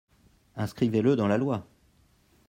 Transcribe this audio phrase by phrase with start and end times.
[0.55, 1.67] Inscrivez-le dans la loi